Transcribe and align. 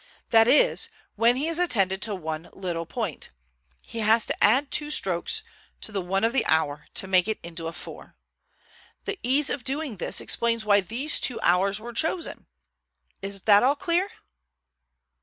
That 0.31 0.47
is, 0.47 0.89
when 1.15 1.35
he 1.35 1.45
has 1.45 1.59
attended 1.59 2.01
to 2.01 2.15
one 2.15 2.49
little 2.53 2.87
point. 2.87 3.29
He 3.85 3.99
has 3.99 4.25
to 4.25 4.43
add 4.43 4.71
two 4.71 4.89
strokes 4.89 5.43
to 5.81 5.91
the 5.91 6.01
1 6.01 6.23
of 6.23 6.33
the 6.33 6.43
hour 6.47 6.87
to 6.95 7.05
make 7.07 7.27
it 7.27 7.37
into 7.43 7.67
a 7.67 7.71
4. 7.71 8.15
The 9.05 9.19
ease 9.21 9.51
of 9.51 9.63
doing 9.63 9.97
this 9.97 10.19
explains 10.19 10.65
why 10.65 10.81
these 10.81 11.19
two 11.19 11.39
hours 11.41 11.79
were 11.79 11.93
chosen. 11.93 12.47
Is 13.21 13.41
that 13.41 13.61
all 13.61 13.75
clear?" 13.75 14.09